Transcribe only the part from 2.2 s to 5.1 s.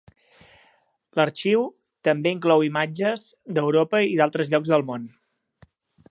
inclou imatges d'Europa i d'altres llocs del món.